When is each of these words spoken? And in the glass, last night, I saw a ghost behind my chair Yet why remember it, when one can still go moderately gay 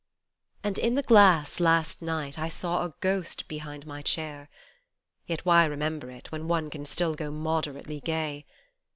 And 0.63 0.79
in 0.79 0.95
the 0.95 1.03
glass, 1.03 1.59
last 1.59 2.01
night, 2.01 2.39
I 2.39 2.49
saw 2.49 2.83
a 2.85 2.95
ghost 3.01 3.47
behind 3.47 3.85
my 3.85 4.01
chair 4.01 4.49
Yet 5.27 5.45
why 5.45 5.63
remember 5.65 6.09
it, 6.09 6.31
when 6.31 6.47
one 6.47 6.71
can 6.71 6.85
still 6.85 7.13
go 7.13 7.29
moderately 7.29 7.99
gay 7.99 8.47